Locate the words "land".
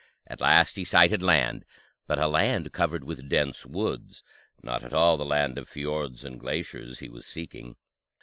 1.21-1.63, 2.27-2.73, 5.25-5.59